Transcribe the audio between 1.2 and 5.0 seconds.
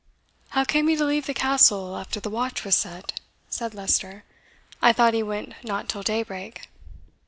the Castle after the watch was set?" said Leicester. "I